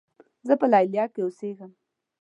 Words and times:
زۀ 0.47 0.53
په 0.59 0.65
لیلیه 0.73 1.05
کې 1.13 1.21
اوسېږم. 1.23 1.71